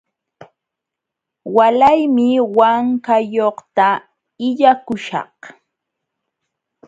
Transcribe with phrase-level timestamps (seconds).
[1.55, 3.87] Walaymi Wankayuqta
[4.47, 5.39] illakuśhaq.